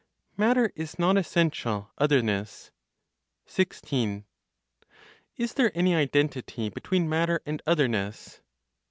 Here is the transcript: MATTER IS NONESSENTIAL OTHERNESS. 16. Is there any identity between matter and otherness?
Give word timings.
MATTER 0.35 0.71
IS 0.75 0.97
NONESSENTIAL 0.97 1.91
OTHERNESS. 1.99 2.71
16. 3.45 4.25
Is 5.37 5.53
there 5.53 5.71
any 5.77 5.93
identity 5.93 6.69
between 6.69 7.07
matter 7.07 7.39
and 7.45 7.61
otherness? 7.67 8.41